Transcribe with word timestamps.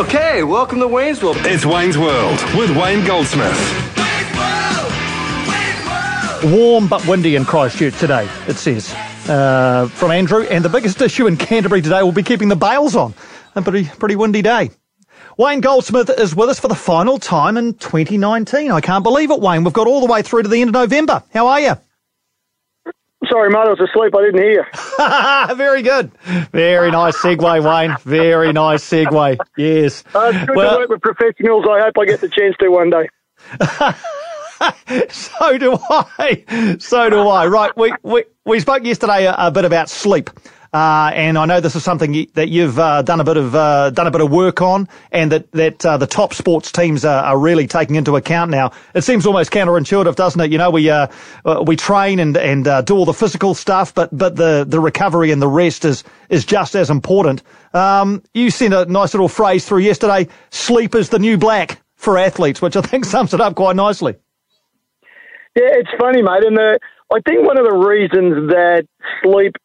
Okay, 0.00 0.42
welcome 0.42 0.78
to 0.80 0.88
Wayne's 0.88 1.22
World. 1.22 1.36
It's 1.40 1.66
Wayne's 1.66 1.98
World 1.98 2.40
with 2.56 2.74
Wayne 2.74 3.04
Goldsmith. 3.04 3.54
Warm 6.42 6.88
but 6.88 7.06
windy 7.06 7.36
in 7.36 7.44
Christchurch 7.44 7.98
today, 7.98 8.26
it 8.48 8.56
says. 8.56 8.94
Uh, 9.28 9.90
from 9.92 10.10
Andrew, 10.10 10.44
and 10.44 10.64
the 10.64 10.70
biggest 10.70 11.02
issue 11.02 11.26
in 11.26 11.36
Canterbury 11.36 11.82
today 11.82 12.02
will 12.02 12.12
be 12.12 12.22
keeping 12.22 12.48
the 12.48 12.56
bales 12.56 12.96
on. 12.96 13.12
A 13.56 13.60
pretty, 13.60 13.84
pretty 13.84 14.16
windy 14.16 14.40
day. 14.40 14.70
Wayne 15.36 15.60
Goldsmith 15.60 16.08
is 16.18 16.34
with 16.34 16.48
us 16.48 16.58
for 16.58 16.68
the 16.68 16.74
final 16.74 17.18
time 17.18 17.58
in 17.58 17.74
2019. 17.74 18.70
I 18.70 18.80
can't 18.80 19.04
believe 19.04 19.30
it, 19.30 19.40
Wayne. 19.40 19.64
We've 19.64 19.74
got 19.74 19.86
all 19.86 20.00
the 20.00 20.10
way 20.10 20.22
through 20.22 20.44
to 20.44 20.48
the 20.48 20.62
end 20.62 20.68
of 20.68 20.74
November. 20.74 21.22
How 21.34 21.46
are 21.46 21.60
you? 21.60 21.74
Sorry, 23.30 23.48
mate, 23.50 23.58
I 23.58 23.68
was 23.70 23.80
asleep. 23.80 24.14
I 24.14 24.22
didn't 24.22 24.42
hear. 24.42 24.66
Very 25.56 25.82
good. 25.82 26.10
Very 26.52 26.90
nice 26.90 27.16
segue, 27.16 27.40
Wayne. 27.64 27.96
Very 28.02 28.52
nice 28.52 28.82
segue. 28.88 29.38
Yes. 29.56 30.02
Uh, 30.14 30.32
it's 30.34 30.46
good 30.46 30.56
Well- 30.56 30.72
to 30.74 30.78
work 30.80 30.88
with 30.90 31.00
professionals. 31.02 31.64
I 31.70 31.80
hope 31.80 31.94
I 31.98 32.04
get 32.06 32.20
the 32.20 32.28
chance 32.28 32.56
to 32.58 32.68
one 32.68 32.90
day. 32.90 33.08
so 35.10 35.58
do 35.58 35.78
I. 35.88 36.76
So 36.80 37.08
do 37.08 37.20
I. 37.28 37.46
Right. 37.46 37.76
We, 37.76 37.92
we, 38.02 38.24
we 38.44 38.60
spoke 38.60 38.84
yesterday 38.84 39.26
a, 39.26 39.34
a 39.38 39.50
bit 39.50 39.64
about 39.64 39.88
sleep. 39.88 40.28
Uh, 40.72 41.10
and 41.14 41.36
I 41.36 41.46
know 41.46 41.60
this 41.60 41.74
is 41.74 41.82
something 41.82 42.26
that 42.34 42.48
you've 42.48 42.78
uh, 42.78 43.02
done 43.02 43.18
a 43.18 43.24
bit 43.24 43.36
of 43.36 43.54
uh, 43.56 43.90
done 43.90 44.06
a 44.06 44.10
bit 44.12 44.20
of 44.20 44.30
work 44.30 44.62
on, 44.62 44.88
and 45.10 45.32
that 45.32 45.50
that 45.50 45.84
uh, 45.84 45.96
the 45.96 46.06
top 46.06 46.32
sports 46.32 46.70
teams 46.70 47.04
are, 47.04 47.24
are 47.24 47.38
really 47.38 47.66
taking 47.66 47.96
into 47.96 48.14
account 48.14 48.52
now. 48.52 48.70
It 48.94 49.02
seems 49.02 49.26
almost 49.26 49.50
counterintuitive, 49.50 50.14
doesn't 50.14 50.40
it? 50.40 50.52
You 50.52 50.58
know, 50.58 50.70
we 50.70 50.88
uh, 50.88 51.08
uh, 51.44 51.64
we 51.66 51.74
train 51.74 52.20
and 52.20 52.36
and 52.36 52.86
do 52.86 52.94
all 52.94 53.04
the 53.04 53.12
physical 53.12 53.54
stuff, 53.54 53.94
but 53.94 54.16
but 54.16 54.36
the, 54.36 54.64
the 54.66 54.78
recovery 54.78 55.32
and 55.32 55.42
the 55.42 55.48
rest 55.48 55.84
is 55.84 56.04
is 56.28 56.44
just 56.44 56.76
as 56.76 56.88
important. 56.88 57.42
Um, 57.74 58.22
you 58.32 58.50
sent 58.50 58.72
a 58.72 58.84
nice 58.86 59.12
little 59.12 59.28
phrase 59.28 59.64
through 59.64 59.80
yesterday. 59.80 60.28
Sleep 60.50 60.94
is 60.94 61.08
the 61.08 61.18
new 61.18 61.36
black 61.36 61.82
for 61.96 62.16
athletes, 62.16 62.62
which 62.62 62.76
I 62.76 62.80
think 62.80 63.04
sums 63.06 63.34
it 63.34 63.40
up 63.40 63.56
quite 63.56 63.74
nicely. 63.74 64.14
Yeah, 65.56 65.70
it's 65.72 65.90
funny, 65.98 66.22
mate. 66.22 66.44
And 66.44 66.56
the, 66.56 66.78
I 67.12 67.18
think 67.26 67.44
one 67.44 67.58
of 67.58 67.66
the 67.66 67.76
reasons 67.76 68.50
that 68.50 68.86
sleep 69.22 69.56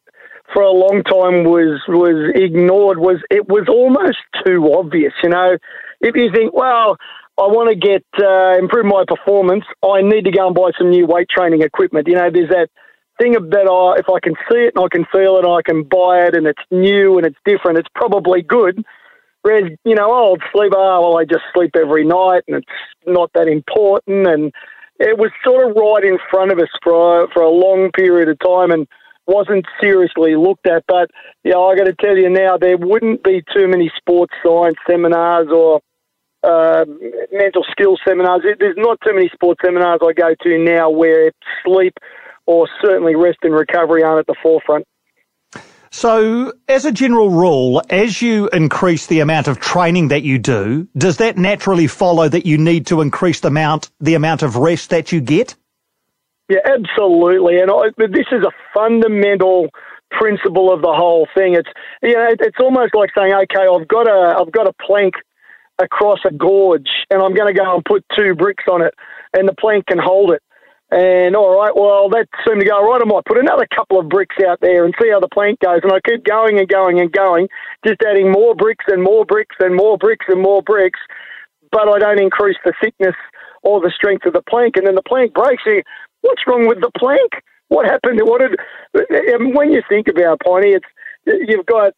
for 0.56 0.62
a 0.62 0.72
long 0.72 1.02
time 1.04 1.44
was 1.44 1.84
was 1.86 2.32
ignored 2.34 2.96
was 2.96 3.20
it 3.30 3.46
was 3.46 3.68
almost 3.68 4.16
too 4.40 4.72
obvious. 4.72 5.12
You 5.22 5.28
know, 5.28 5.58
if 6.00 6.16
you 6.16 6.32
think, 6.32 6.54
well, 6.54 6.96
I 7.36 7.44
want 7.44 7.68
to 7.68 7.76
get 7.76 8.02
uh, 8.16 8.56
improve 8.56 8.86
my 8.86 9.04
performance, 9.06 9.64
I 9.84 10.00
need 10.00 10.24
to 10.24 10.32
go 10.32 10.46
and 10.46 10.56
buy 10.56 10.70
some 10.78 10.88
new 10.88 11.04
weight 11.04 11.28
training 11.28 11.60
equipment. 11.60 12.08
You 12.08 12.14
know, 12.14 12.30
there's 12.32 12.48
that 12.48 12.70
thing 13.20 13.32
that 13.32 13.68
I, 13.68 14.00
if 14.00 14.08
I 14.08 14.18
can 14.24 14.32
see 14.48 14.64
it 14.64 14.72
and 14.74 14.82
I 14.82 14.88
can 14.88 15.04
feel 15.12 15.36
it, 15.36 15.44
and 15.44 15.52
I 15.52 15.60
can 15.60 15.84
buy 15.84 16.24
it, 16.24 16.34
and 16.34 16.46
it's 16.46 16.64
new 16.70 17.18
and 17.18 17.26
it's 17.26 17.36
different, 17.44 17.76
it's 17.76 17.92
probably 17.94 18.40
good. 18.40 18.82
Whereas, 19.42 19.70
you 19.84 19.94
know, 19.94 20.10
old 20.10 20.42
sleep, 20.54 20.72
oh, 20.74 21.00
well, 21.02 21.18
I 21.18 21.24
just 21.26 21.44
sleep 21.54 21.76
every 21.76 22.04
night 22.04 22.44
and 22.48 22.56
it's 22.56 22.78
not 23.06 23.30
that 23.34 23.46
important. 23.46 24.26
And 24.26 24.52
it 24.98 25.18
was 25.18 25.30
sort 25.44 25.68
of 25.68 25.76
right 25.76 26.02
in 26.02 26.18
front 26.30 26.50
of 26.50 26.58
us 26.58 26.72
for 26.82 27.28
for 27.34 27.42
a 27.42 27.50
long 27.50 27.92
period 27.92 28.30
of 28.30 28.38
time 28.38 28.70
and 28.70 28.88
wasn't 29.26 29.66
seriously 29.80 30.36
looked 30.36 30.66
at. 30.66 30.84
But, 30.86 31.10
yeah, 31.44 31.58
I 31.58 31.76
got 31.76 31.84
to 31.84 31.94
tell 31.94 32.16
you 32.16 32.30
now, 32.30 32.56
there 32.56 32.76
wouldn't 32.76 33.22
be 33.22 33.42
too 33.54 33.68
many 33.68 33.90
sports 33.96 34.34
science 34.44 34.76
seminars 34.88 35.48
or 35.52 35.80
uh, 36.42 36.84
mental 37.32 37.64
skills 37.70 38.00
seminars. 38.06 38.42
There's 38.58 38.76
not 38.76 38.98
too 39.04 39.14
many 39.14 39.28
sports 39.32 39.60
seminars 39.64 40.00
I 40.02 40.12
go 40.12 40.34
to 40.42 40.58
now 40.58 40.90
where 40.90 41.32
sleep 41.64 41.94
or 42.46 42.68
certainly 42.80 43.16
rest 43.16 43.38
and 43.42 43.52
recovery 43.52 44.02
aren't 44.02 44.20
at 44.20 44.26
the 44.26 44.36
forefront. 44.42 44.86
So, 45.90 46.52
as 46.68 46.84
a 46.84 46.92
general 46.92 47.30
rule, 47.30 47.82
as 47.88 48.20
you 48.20 48.48
increase 48.52 49.06
the 49.06 49.20
amount 49.20 49.48
of 49.48 49.60
training 49.60 50.08
that 50.08 50.22
you 50.22 50.38
do, 50.38 50.88
does 50.96 51.16
that 51.18 51.38
naturally 51.38 51.86
follow 51.86 52.28
that 52.28 52.44
you 52.44 52.58
need 52.58 52.88
to 52.88 53.00
increase 53.00 53.40
the 53.40 53.48
amount 53.48 53.90
the 54.00 54.14
amount 54.14 54.42
of 54.42 54.56
rest 54.56 54.90
that 54.90 55.10
you 55.10 55.20
get? 55.20 55.54
Yeah, 56.48 56.60
absolutely. 56.64 57.58
And 57.58 57.70
I, 57.70 57.90
this 57.96 58.26
is 58.30 58.44
a 58.44 58.52
fundamental 58.72 59.68
principle 60.10 60.72
of 60.72 60.80
the 60.82 60.92
whole 60.92 61.26
thing. 61.34 61.54
It's 61.54 61.68
you 62.02 62.14
know, 62.14 62.28
it's 62.30 62.58
almost 62.60 62.94
like 62.94 63.10
saying, 63.16 63.32
okay, 63.34 63.66
I've 63.66 63.88
got 63.88 64.08
a 64.08 64.38
I've 64.38 64.52
got 64.52 64.68
a 64.68 64.72
plank 64.84 65.14
across 65.78 66.20
a 66.24 66.32
gorge, 66.32 66.88
and 67.10 67.20
I'm 67.20 67.34
going 67.34 67.52
to 67.52 67.58
go 67.58 67.74
and 67.74 67.84
put 67.84 68.04
two 68.16 68.34
bricks 68.34 68.64
on 68.70 68.82
it, 68.82 68.94
and 69.34 69.48
the 69.48 69.54
plank 69.58 69.86
can 69.86 69.98
hold 69.98 70.30
it. 70.32 70.42
And 70.90 71.34
all 71.34 71.58
right, 71.58 71.74
well, 71.74 72.08
that 72.10 72.28
seemed 72.46 72.60
to 72.60 72.66
go 72.66 72.80
right. 72.80 73.02
I 73.02 73.04
might 73.04 73.24
put 73.24 73.38
another 73.38 73.66
couple 73.74 73.98
of 73.98 74.08
bricks 74.08 74.36
out 74.46 74.60
there 74.60 74.84
and 74.84 74.94
see 75.02 75.10
how 75.10 75.18
the 75.18 75.28
plank 75.28 75.58
goes. 75.58 75.80
And 75.82 75.92
I 75.92 75.98
keep 76.00 76.22
going 76.24 76.60
and 76.60 76.68
going 76.68 77.00
and 77.00 77.10
going, 77.10 77.48
just 77.84 77.98
adding 78.06 78.30
more 78.30 78.54
bricks 78.54 78.84
and 78.86 79.02
more 79.02 79.24
bricks 79.24 79.56
and 79.58 79.74
more 79.74 79.98
bricks 79.98 80.26
and 80.28 80.40
more 80.40 80.62
bricks. 80.62 81.00
But 81.72 81.88
I 81.88 81.98
don't 81.98 82.20
increase 82.22 82.56
the 82.64 82.72
thickness 82.80 83.16
or 83.64 83.80
the 83.80 83.90
strength 83.90 84.26
of 84.26 84.32
the 84.32 84.42
plank. 84.48 84.76
And 84.76 84.86
then 84.86 84.94
the 84.94 85.02
plank 85.02 85.34
breaks. 85.34 85.64
What's 86.26 86.42
wrong 86.46 86.66
with 86.66 86.80
the 86.80 86.90
plank? 86.98 87.42
What 87.68 87.86
happened? 87.86 88.20
What 88.22 88.40
did? 88.40 88.58
And 89.10 89.54
when 89.54 89.72
you 89.72 89.82
think 89.88 90.08
about 90.08 90.40
Piney, 90.40 90.74
it's 90.74 90.86
you've 91.26 91.66
got 91.66 91.92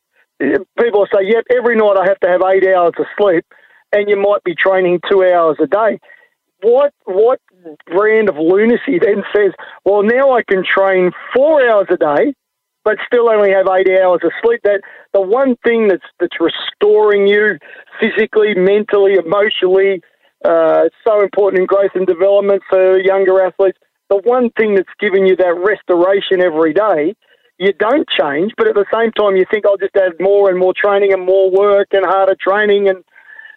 people 0.80 1.06
say, 1.12 1.24
"Yep, 1.24 1.44
every 1.54 1.76
night 1.76 1.96
I 1.98 2.06
have 2.06 2.20
to 2.20 2.28
have 2.28 2.42
eight 2.52 2.66
hours 2.66 2.94
of 2.98 3.06
sleep," 3.18 3.44
and 3.92 4.08
you 4.08 4.16
might 4.16 4.42
be 4.44 4.54
training 4.54 5.00
two 5.10 5.24
hours 5.24 5.56
a 5.60 5.66
day. 5.66 5.98
What 6.62 6.92
what 7.04 7.40
brand 7.86 8.28
of 8.28 8.36
lunacy 8.36 8.98
then 8.98 9.24
says, 9.34 9.52
"Well, 9.84 10.02
now 10.02 10.32
I 10.32 10.42
can 10.42 10.64
train 10.64 11.12
four 11.34 11.62
hours 11.68 11.86
a 11.90 11.96
day, 11.96 12.34
but 12.84 12.96
still 13.06 13.30
only 13.30 13.50
have 13.52 13.66
eight 13.68 13.90
hours 14.00 14.20
of 14.24 14.32
sleep"? 14.42 14.60
That 14.64 14.80
the 15.12 15.20
one 15.20 15.56
thing 15.66 15.88
that's 15.88 16.08
that's 16.18 16.38
restoring 16.40 17.26
you 17.26 17.58
physically, 18.00 18.54
mentally, 18.54 19.14
emotionally, 19.14 20.00
uh, 20.44 20.88
so 21.06 21.20
important 21.20 21.60
in 21.60 21.66
growth 21.66 21.92
and 21.94 22.06
development 22.06 22.62
for 22.70 22.98
younger 22.98 23.42
athletes 23.44 23.78
the 24.08 24.20
one 24.24 24.50
thing 24.50 24.74
that's 24.74 24.88
giving 25.00 25.26
you 25.26 25.36
that 25.36 25.54
restoration 25.54 26.40
every 26.40 26.72
day, 26.72 27.14
you 27.58 27.72
don't 27.72 28.08
change, 28.08 28.52
but 28.56 28.68
at 28.68 28.74
the 28.74 28.86
same 28.92 29.12
time, 29.12 29.36
you 29.36 29.44
think 29.50 29.66
I'll 29.66 29.76
just 29.76 29.96
add 29.96 30.12
more 30.20 30.48
and 30.48 30.58
more 30.58 30.72
training 30.72 31.12
and 31.12 31.26
more 31.26 31.50
work 31.50 31.88
and 31.92 32.06
harder 32.06 32.36
training 32.40 32.88
and 32.88 33.04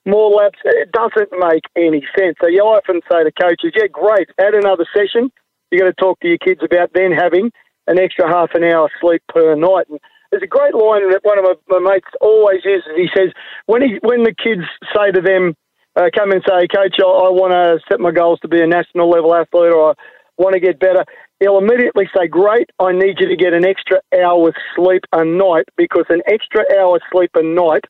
more 0.06 0.30
laps. 0.32 0.60
It 0.66 0.92
doesn't 0.92 1.32
make 1.38 1.64
any 1.76 2.04
sense. 2.18 2.36
So 2.42 2.48
you 2.48 2.62
often 2.62 3.02
say 3.12 3.24
to 3.24 3.32
coaches, 3.32 3.74
yeah, 3.76 3.88
great, 3.88 4.30
add 4.40 4.56
another 4.56 4.86
session. 4.96 5.32
you 5.70 5.80
got 5.80 5.86
to 5.86 5.94
talk 5.94 6.20
to 6.22 6.28
your 6.28 6.40
kids 6.40 6.62
about 6.64 6.92
then 6.94 7.12
having 7.12 7.52
an 7.88 8.00
extra 8.00 8.28
half 8.28 8.50
an 8.56 8.64
hour 8.64 8.90
sleep 9.00 9.22
per 9.30 9.56
night. 9.56 9.86
And 9.90 10.00
there's 10.32 10.44
a 10.44 10.48
great 10.48 10.74
line 10.74 11.08
that 11.12 11.22
one 11.24 11.38
of 11.38 11.46
my, 11.46 11.80
my 11.80 11.94
mates 11.94 12.10
always 12.22 12.66
uses. 12.66 12.90
He 12.96 13.10
says, 13.16 13.30
when, 13.68 13.82
he, 13.82 14.00
when 14.02 14.24
the 14.24 14.34
kids 14.34 14.64
say 14.96 15.12
to 15.12 15.22
them, 15.22 15.56
uh, 15.96 16.10
come 16.16 16.32
and 16.32 16.42
say, 16.48 16.68
Coach, 16.74 16.96
I, 17.00 17.06
I 17.06 17.30
want 17.30 17.52
to 17.52 17.80
set 17.92 18.00
my 18.00 18.12
goals 18.12 18.40
to 18.42 18.48
be 18.48 18.62
a 18.62 18.68
national 18.68 19.10
level 19.10 19.36
athlete 19.36 19.74
or 19.74 19.92
I 19.92 19.94
want 20.42 20.54
to 20.54 20.60
get 20.60 20.80
better, 20.80 21.06
he'll 21.40 21.60
immediately 21.60 22.10
say, 22.16 22.28
Great, 22.28 22.70
I 22.80 22.92
need 22.92 23.20
you 23.20 23.28
to 23.28 23.36
get 23.36 23.54
an 23.54 23.66
extra 23.66 24.02
hour's 24.20 24.56
sleep 24.76 25.04
a 25.14 25.24
night 25.24 25.66
because 25.78 26.06
an 26.10 26.22
extra 26.28 26.66
hour's 26.78 27.02
sleep 27.12 27.32
a 27.36 27.44
night 27.44 27.86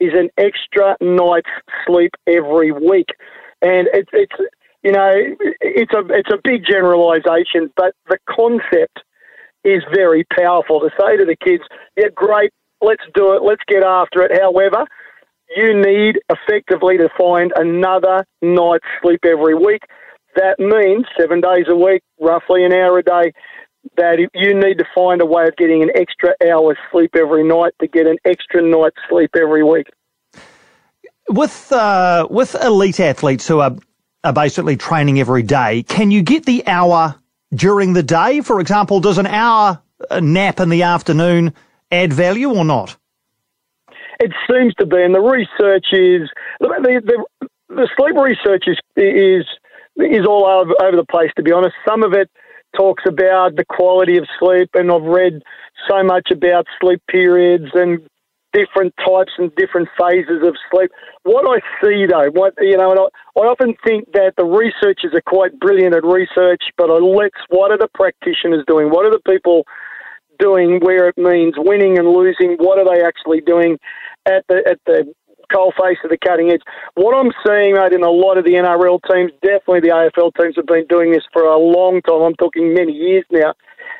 is 0.00 0.12
an 0.14 0.30
extra 0.36 0.96
night's 1.00 1.50
sleep 1.86 2.12
every 2.26 2.72
week. 2.72 3.08
And 3.62 3.88
it's, 3.92 4.10
it's 4.12 4.34
you 4.82 4.92
know, 4.92 5.12
it's 5.60 5.92
a, 5.94 6.02
it's 6.10 6.30
a 6.32 6.38
big 6.42 6.64
generalization, 6.68 7.70
but 7.76 7.94
the 8.08 8.18
concept 8.28 9.02
is 9.64 9.82
very 9.94 10.24
powerful 10.38 10.80
to 10.80 10.90
say 10.98 11.16
to 11.16 11.24
the 11.24 11.36
kids, 11.36 11.62
Yeah, 11.96 12.08
great, 12.14 12.52
let's 12.80 13.02
do 13.14 13.34
it, 13.34 13.42
let's 13.42 13.62
get 13.66 13.82
after 13.82 14.22
it. 14.22 14.40
However, 14.40 14.86
you 15.56 15.74
need 15.74 16.20
effectively 16.30 16.98
to 16.98 17.08
find 17.16 17.52
another 17.56 18.24
night's 18.42 18.84
sleep 19.02 19.20
every 19.24 19.54
week 19.54 19.82
that 20.36 20.58
means 20.58 21.06
seven 21.18 21.40
days 21.40 21.66
a 21.68 21.76
week, 21.76 22.02
roughly 22.20 22.64
an 22.64 22.72
hour 22.72 22.98
a 22.98 23.02
day, 23.02 23.32
that 23.96 24.18
you 24.34 24.54
need 24.54 24.78
to 24.78 24.84
find 24.94 25.20
a 25.20 25.26
way 25.26 25.46
of 25.46 25.56
getting 25.56 25.82
an 25.82 25.90
extra 25.94 26.34
hour's 26.48 26.76
sleep 26.90 27.14
every 27.16 27.44
night 27.44 27.72
to 27.80 27.88
get 27.88 28.06
an 28.06 28.18
extra 28.24 28.62
night's 28.62 28.96
sleep 29.08 29.30
every 29.40 29.64
week. 29.64 29.86
With 31.30 31.72
uh, 31.72 32.26
with 32.30 32.54
elite 32.54 33.00
athletes 33.00 33.46
who 33.46 33.60
are 33.60 33.76
are 34.24 34.32
basically 34.32 34.76
training 34.76 35.20
every 35.20 35.42
day, 35.42 35.82
can 35.82 36.10
you 36.10 36.22
get 36.22 36.44
the 36.46 36.66
hour 36.66 37.14
during 37.54 37.92
the 37.92 38.02
day? 38.02 38.40
For 38.40 38.60
example, 38.60 39.00
does 39.00 39.18
an 39.18 39.26
hour 39.26 39.80
nap 40.20 40.60
in 40.60 40.68
the 40.70 40.84
afternoon 40.84 41.54
add 41.90 42.12
value 42.12 42.50
or 42.50 42.64
not? 42.64 42.96
it 44.20 44.32
seems 44.50 44.74
to 44.74 44.86
be, 44.86 45.02
and 45.02 45.14
the 45.14 45.20
research 45.20 45.86
is 45.92 46.28
the 46.60 46.68
the, 46.82 47.24
the 47.68 47.88
sleep 47.96 48.16
research 48.16 48.64
is 48.66 48.78
is 48.96 49.46
is 49.98 50.26
all 50.26 50.46
over, 50.46 50.72
over 50.82 50.96
the 50.96 51.06
place. 51.10 51.30
To 51.36 51.42
be 51.42 51.52
honest, 51.52 51.74
some 51.86 52.02
of 52.02 52.12
it 52.12 52.30
talks 52.76 53.04
about 53.06 53.56
the 53.56 53.64
quality 53.64 54.16
of 54.18 54.26
sleep, 54.38 54.70
and 54.74 54.90
I've 54.90 55.02
read 55.02 55.42
so 55.88 56.02
much 56.02 56.30
about 56.30 56.66
sleep 56.80 57.02
periods 57.08 57.70
and 57.74 58.00
different 58.52 58.94
types 59.04 59.32
and 59.38 59.54
different 59.56 59.88
phases 59.98 60.42
of 60.42 60.56
sleep. 60.70 60.90
What 61.22 61.44
I 61.46 61.60
see 61.82 62.06
though, 62.06 62.30
what 62.32 62.54
you 62.60 62.76
know, 62.76 62.90
and 62.90 63.00
I, 63.00 63.40
I 63.40 63.44
often 63.44 63.74
think 63.84 64.10
that 64.12 64.34
the 64.36 64.44
researchers 64.44 65.12
are 65.14 65.22
quite 65.26 65.58
brilliant 65.60 65.94
at 65.94 66.04
research, 66.04 66.62
but 66.76 66.90
I 66.90 66.94
let's 66.94 67.36
what 67.50 67.70
are 67.70 67.78
the 67.78 67.88
practitioners 67.94 68.64
doing? 68.66 68.88
What 68.88 69.06
are 69.06 69.10
the 69.10 69.22
people 69.30 69.64
doing 70.38 70.80
where 70.80 71.08
it 71.08 71.18
means 71.18 71.54
winning 71.56 71.98
and 71.98 72.08
losing? 72.08 72.56
What 72.58 72.78
are 72.78 72.86
they 72.86 73.02
actually 73.04 73.40
doing 73.40 73.78
at 74.26 74.44
the 74.48 74.62
at 74.66 74.78
the 74.86 75.12
coal 75.52 75.72
face 75.72 75.98
of 76.04 76.10
the 76.10 76.18
cutting 76.18 76.50
edge. 76.50 76.62
What 76.94 77.14
I'm 77.14 77.32
seeing, 77.46 77.74
mate, 77.74 77.92
in 77.92 78.02
a 78.02 78.10
lot 78.10 78.38
of 78.38 78.44
the 78.44 78.52
NRL 78.52 79.00
teams, 79.10 79.32
definitely 79.42 79.80
the 79.80 79.94
AFL 79.94 80.32
teams 80.40 80.56
have 80.56 80.66
been 80.66 80.86
doing 80.88 81.12
this 81.12 81.24
for 81.32 81.42
a 81.42 81.58
long 81.58 82.00
time. 82.02 82.22
I'm 82.22 82.34
talking 82.34 82.74
many 82.74 82.92
years 82.92 83.24
now 83.30 83.54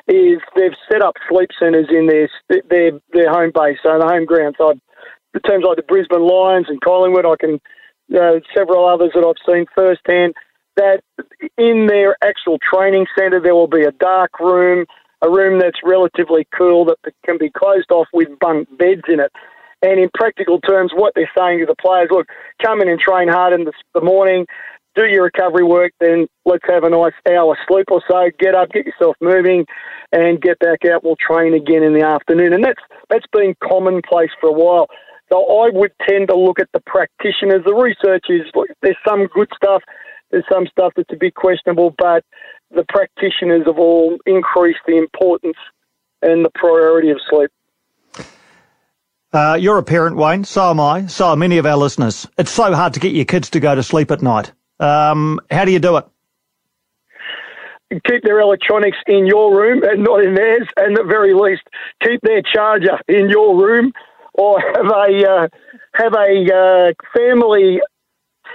is 0.07 0.39
they've 0.55 0.77
set 0.91 1.01
up 1.01 1.13
sleep 1.29 1.49
centres 1.59 1.87
in 1.89 2.07
their 2.07 2.29
their 2.69 2.91
their 3.13 3.31
home 3.31 3.51
base, 3.53 3.77
so 3.83 3.97
the 3.99 4.07
home 4.07 4.25
ground. 4.25 4.55
So 4.57 4.73
the 5.33 5.39
teams 5.41 5.63
like 5.63 5.77
the 5.77 5.83
Brisbane 5.83 6.25
Lions 6.25 6.67
and 6.67 6.81
Collingwood, 6.81 7.25
I 7.25 7.35
can 7.39 7.59
uh, 8.15 8.39
several 8.55 8.87
others 8.87 9.11
that 9.13 9.25
I've 9.25 9.41
seen 9.45 9.65
firsthand. 9.73 10.33
That 10.75 11.01
in 11.57 11.87
their 11.87 12.15
actual 12.23 12.57
training 12.57 13.05
centre 13.17 13.41
there 13.41 13.55
will 13.55 13.67
be 13.67 13.83
a 13.83 13.91
dark 13.91 14.39
room, 14.39 14.85
a 15.21 15.29
room 15.29 15.59
that's 15.59 15.79
relatively 15.83 16.47
cool 16.57 16.85
that 16.85 16.97
can 17.25 17.37
be 17.37 17.51
closed 17.51 17.91
off 17.91 18.07
with 18.13 18.29
bunk 18.39 18.69
beds 18.77 19.03
in 19.07 19.19
it. 19.19 19.31
And 19.81 19.99
in 19.99 20.09
practical 20.13 20.59
terms, 20.59 20.91
what 20.93 21.13
they're 21.15 21.31
saying 21.37 21.59
to 21.59 21.65
the 21.65 21.75
players, 21.75 22.09
look, 22.11 22.27
come 22.63 22.81
in 22.81 22.89
and 22.89 22.99
train 22.99 23.29
hard 23.29 23.53
in 23.53 23.63
the, 23.63 23.71
the 23.93 24.01
morning, 24.01 24.45
do 24.95 25.05
your 25.05 25.23
recovery 25.23 25.63
work, 25.63 25.93
then 25.99 26.27
let's 26.45 26.65
have 26.67 26.83
a 26.83 26.89
nice 26.89 27.13
hour 27.29 27.57
sleep 27.67 27.85
or 27.91 28.01
so. 28.09 28.29
Get 28.39 28.55
up, 28.55 28.69
get 28.71 28.85
yourself 28.85 29.15
moving, 29.21 29.65
and 30.11 30.41
get 30.41 30.59
back 30.59 30.79
out. 30.91 31.03
We'll 31.03 31.15
train 31.15 31.53
again 31.53 31.83
in 31.83 31.93
the 31.93 32.05
afternoon, 32.05 32.53
and 32.53 32.63
that's 32.63 32.81
that's 33.09 33.25
been 33.31 33.55
commonplace 33.63 34.31
for 34.41 34.49
a 34.49 34.53
while. 34.53 34.87
So 35.31 35.37
I 35.61 35.69
would 35.71 35.91
tend 36.07 36.29
to 36.29 36.35
look 36.35 36.59
at 36.59 36.69
the 36.73 36.81
practitioners. 36.81 37.63
The 37.63 37.75
research 37.75 38.25
is 38.29 38.41
there's 38.81 38.97
some 39.07 39.27
good 39.27 39.49
stuff, 39.55 39.83
there's 40.31 40.45
some 40.51 40.67
stuff 40.67 40.93
that's 40.95 41.13
a 41.13 41.17
bit 41.17 41.35
questionable, 41.35 41.95
but 41.97 42.23
the 42.71 42.85
practitioners 42.89 43.65
have 43.67 43.77
all 43.77 44.17
increased 44.25 44.79
the 44.87 44.97
importance 44.97 45.57
and 46.21 46.43
the 46.43 46.51
priority 46.55 47.09
of 47.11 47.17
sleep. 47.29 47.51
Uh, 49.31 49.57
you're 49.59 49.77
a 49.77 49.83
parent, 49.83 50.15
Wayne. 50.15 50.43
So 50.43 50.71
am 50.71 50.79
I. 50.79 51.05
So 51.05 51.27
are 51.27 51.35
many 51.35 51.59
of 51.59 51.65
our 51.65 51.77
listeners. 51.77 52.27
It's 52.37 52.51
so 52.51 52.73
hard 52.73 52.93
to 52.95 52.99
get 52.99 53.13
your 53.13 53.25
kids 53.25 53.51
to 53.51 53.59
go 53.59 53.75
to 53.75 53.83
sleep 53.83 54.09
at 54.09 54.21
night. 54.21 54.51
Um, 54.79 55.39
how 55.51 55.65
do 55.65 55.71
you 55.71 55.79
do 55.79 55.97
it? 55.97 56.05
Keep 57.91 58.23
their 58.23 58.39
electronics 58.39 58.97
in 59.07 59.25
your 59.25 59.55
room 59.55 59.81
and 59.83 60.03
not 60.03 60.23
in 60.23 60.35
theirs, 60.35 60.67
and 60.77 60.97
at 60.97 61.03
the 61.03 61.07
very 61.07 61.33
least, 61.33 61.63
keep 62.03 62.21
their 62.21 62.41
charger 62.41 62.99
in 63.07 63.29
your 63.29 63.59
room, 63.59 63.91
or 64.35 64.59
have 64.59 64.85
a 64.85 65.27
uh, 65.27 65.47
have 65.95 66.13
a 66.13 66.45
uh, 66.53 66.93
family 67.17 67.79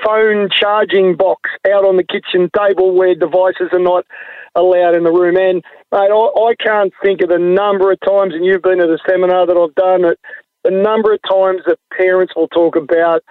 phone 0.04 0.48
charging 0.50 1.16
box 1.16 1.50
out 1.66 1.84
on 1.84 1.96
the 1.96 2.04
kitchen 2.04 2.48
table 2.56 2.94
where 2.94 3.14
devices 3.14 3.70
are 3.72 3.78
not 3.80 4.06
allowed 4.54 4.94
in 4.94 5.02
the 5.02 5.10
room. 5.10 5.36
And 5.36 5.62
mate, 5.90 6.10
I, 6.10 6.14
I 6.14 6.54
can't 6.54 6.92
think 7.02 7.20
of 7.22 7.28
the 7.28 7.38
number 7.38 7.90
of 7.90 7.98
times, 8.00 8.34
and 8.34 8.44
you've 8.44 8.62
been 8.62 8.80
at 8.80 8.88
a 8.88 8.98
seminar 9.08 9.46
that 9.46 9.56
I've 9.56 9.74
done, 9.74 10.02
that 10.02 10.18
the 10.64 10.70
number 10.70 11.12
of 11.12 11.20
times 11.28 11.60
that 11.66 11.78
parents 11.96 12.32
will 12.34 12.48
talk 12.48 12.76
about 12.76 13.22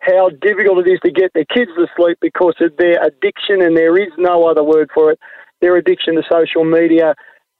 how 0.00 0.28
difficult 0.40 0.86
it 0.86 0.90
is 0.90 1.00
to 1.04 1.10
get 1.10 1.32
their 1.32 1.46
kids 1.46 1.70
to 1.76 1.86
sleep 1.96 2.18
because 2.20 2.54
of 2.60 2.76
their 2.76 3.02
addiction, 3.02 3.62
and 3.62 3.76
there 3.76 3.96
is 3.96 4.12
no 4.18 4.46
other 4.46 4.62
word 4.62 4.90
for 4.92 5.12
it, 5.12 5.18
their 5.60 5.76
addiction 5.76 6.14
to 6.14 6.22
social 6.30 6.64
media 6.64 7.14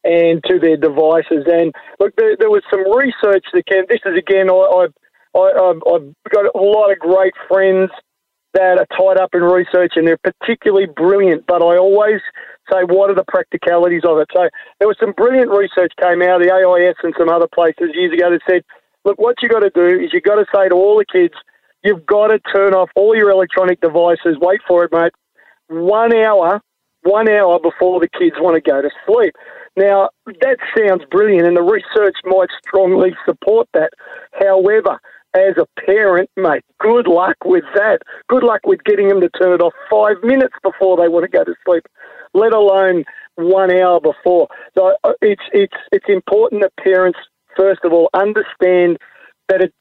and 0.04 0.42
to 0.44 0.58
their 0.58 0.76
devices. 0.76 1.46
And 1.46 1.72
look, 2.00 2.14
there, 2.16 2.36
there 2.36 2.50
was 2.50 2.62
some 2.68 2.82
research 2.92 3.46
that 3.52 3.66
came. 3.66 3.84
This 3.88 4.00
is 4.04 4.18
again, 4.18 4.50
I, 4.50 4.54
I, 4.54 5.38
I, 5.38 5.70
I've 5.70 6.14
got 6.30 6.46
a 6.54 6.58
lot 6.58 6.90
of 6.90 6.98
great 6.98 7.34
friends 7.48 7.90
that 8.54 8.78
are 8.78 8.90
tied 8.98 9.22
up 9.22 9.30
in 9.34 9.42
research, 9.42 9.92
and 9.96 10.06
they're 10.06 10.18
particularly 10.18 10.86
brilliant. 10.86 11.46
But 11.46 11.62
I 11.62 11.78
always 11.78 12.20
say, 12.70 12.82
what 12.84 13.08
are 13.10 13.14
the 13.14 13.24
practicalities 13.28 14.02
of 14.04 14.18
it? 14.18 14.28
So 14.34 14.48
there 14.78 14.88
was 14.88 14.96
some 15.00 15.12
brilliant 15.12 15.50
research 15.50 15.92
came 16.02 16.22
out, 16.22 16.42
of 16.42 16.46
the 16.46 16.52
AIS 16.52 16.96
and 17.02 17.14
some 17.16 17.28
other 17.28 17.48
places 17.48 17.94
years 17.94 18.12
ago 18.12 18.30
that 18.30 18.40
said, 18.48 18.62
look, 19.04 19.18
what 19.18 19.36
you 19.42 19.48
got 19.48 19.60
to 19.60 19.70
do 19.70 19.86
is 19.86 20.12
you 20.12 20.20
got 20.20 20.36
to 20.36 20.46
say 20.54 20.68
to 20.68 20.74
all 20.74 20.98
the 20.98 21.06
kids 21.10 21.34
You've 21.84 22.06
got 22.06 22.28
to 22.28 22.38
turn 22.38 22.74
off 22.74 22.90
all 22.94 23.16
your 23.16 23.30
electronic 23.30 23.80
devices. 23.80 24.36
Wait 24.40 24.60
for 24.68 24.84
it, 24.84 24.92
mate. 24.92 25.12
One 25.68 26.14
hour, 26.14 26.60
one 27.02 27.28
hour 27.28 27.58
before 27.58 27.98
the 27.98 28.08
kids 28.08 28.36
want 28.38 28.54
to 28.54 28.70
go 28.70 28.80
to 28.80 28.90
sleep. 29.06 29.34
Now, 29.76 30.10
that 30.26 30.58
sounds 30.76 31.02
brilliant, 31.10 31.46
and 31.46 31.56
the 31.56 31.62
research 31.62 32.16
might 32.24 32.50
strongly 32.66 33.16
support 33.26 33.68
that. 33.74 33.90
However, 34.32 35.00
as 35.34 35.56
a 35.56 35.66
parent, 35.86 36.30
mate, 36.36 36.62
good 36.78 37.08
luck 37.08 37.36
with 37.44 37.64
that. 37.74 38.00
Good 38.28 38.44
luck 38.44 38.60
with 38.64 38.84
getting 38.84 39.08
them 39.08 39.20
to 39.20 39.30
turn 39.30 39.54
it 39.54 39.62
off 39.62 39.72
five 39.90 40.22
minutes 40.22 40.54
before 40.62 40.96
they 40.96 41.08
want 41.08 41.24
to 41.24 41.36
go 41.36 41.42
to 41.42 41.54
sleep, 41.64 41.84
let 42.34 42.52
alone 42.54 43.04
one 43.36 43.74
hour 43.74 43.98
before. 43.98 44.46
So 44.76 44.94
uh, 45.02 45.12
it's 45.22 45.42
it's 45.52 45.76
it's 45.90 46.04
important 46.08 46.62
that 46.62 46.76
parents, 46.76 47.18
first 47.56 47.80
of 47.84 47.92
all, 47.92 48.08
understand 48.14 48.98
that, 49.48 49.62
it, 49.62 49.74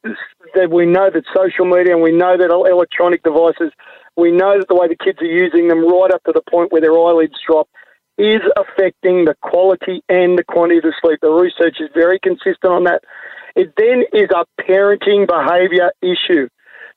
that 0.56 0.72
we 0.72 0.86
know 0.86 1.10
that 1.10 1.24
social 1.36 1.66
media 1.66 1.94
and 1.94 2.04
we 2.04 2.12
know 2.12 2.38
that 2.38 2.52
electronic 2.52 3.24
devices, 3.24 3.72
we 4.18 4.32
know 4.32 4.58
that 4.58 4.68
the 4.68 4.76
way 4.76 4.88
the 4.88 4.96
kids 4.96 5.22
are 5.22 5.26
using 5.26 5.68
them 5.68 5.86
right 5.86 6.12
up 6.12 6.24
to 6.24 6.32
the 6.34 6.42
point 6.50 6.72
where 6.72 6.82
their 6.82 6.94
eyelids 6.94 7.36
drop 7.46 7.70
is 8.18 8.42
affecting 8.58 9.26
the 9.26 9.36
quality 9.42 10.04
and 10.10 10.38
the 10.38 10.44
quantity 10.44 10.80
of 10.80 10.94
sleep. 11.02 11.20
The 11.22 11.32
research 11.32 11.78
is 11.80 11.90
very 11.94 12.20
consistent 12.20 12.72
on 12.72 12.84
that. 12.84 13.04
It 13.56 13.74
then 13.78 14.04
is 14.14 14.30
a 14.30 14.46
parenting 14.62 15.28
behaviour 15.28 15.92
issue. 16.02 16.48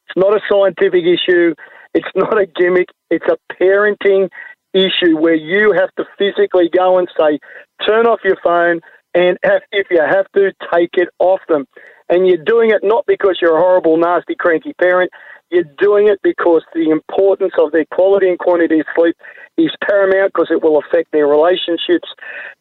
It's 0.07 0.17
not 0.17 0.35
a 0.37 0.41
scientific 0.51 1.05
issue. 1.05 1.55
It's 1.95 2.09
not 2.15 2.41
a 2.41 2.47
gimmick. 2.47 2.89
It's 3.11 3.27
a 3.27 3.39
parenting 3.55 4.29
issue 4.73 5.17
where 5.17 5.35
you 5.35 5.73
have 5.73 5.91
to 5.97 6.05
physically 6.19 6.69
go 6.69 6.99
and 6.99 7.09
say, 7.19 7.39
turn 7.87 8.07
off 8.07 8.21
your 8.25 8.37
phone, 8.43 8.81
and 9.15 9.39
if 9.73 9.87
you 9.91 10.01
have 10.01 10.27
to, 10.33 10.53
take 10.73 10.91
it 10.95 11.09
off 11.19 11.41
them. 11.49 11.67
And 12.09 12.27
you're 12.27 12.45
doing 12.45 12.71
it 12.71 12.81
not 12.83 13.07
because 13.07 13.39
you're 13.41 13.57
a 13.57 13.61
horrible, 13.61 13.97
nasty, 13.97 14.35
cranky 14.35 14.75
parent. 14.75 15.11
You're 15.51 15.71
doing 15.79 16.09
it 16.09 16.21
because 16.23 16.63
the 16.75 16.91
importance 16.91 17.53
of 17.59 17.73
their 17.73 17.85
quality 17.87 18.29
and 18.29 18.39
quantity 18.39 18.81
of 18.81 18.87
sleep 18.97 19.17
is 19.57 19.71
paramount 19.87 20.33
because 20.35 20.49
it 20.51 20.63
will 20.63 20.79
affect 20.79 21.13
their 21.13 21.29
relationships, 21.29 22.09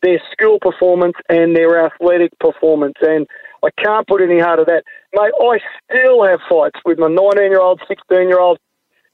their 0.02 0.22
school 0.32 0.60
performance, 0.62 1.16
and 1.28 1.56
their 1.56 1.86
athletic 1.86 2.38
performance. 2.40 2.96
And 3.02 3.26
I 3.64 3.70
can't 3.84 4.08
put 4.08 4.22
any 4.22 4.40
harder 4.40 4.66
that. 4.66 4.84
Mate, 5.14 5.34
I 5.42 5.60
still 5.90 6.24
have 6.26 6.40
fights 6.50 6.80
with 6.86 7.00
my 7.00 7.08
19 7.08 7.50
year 7.50 7.62
old, 7.62 7.82
16 7.88 8.28
year 8.28 8.40
old, 8.40 8.60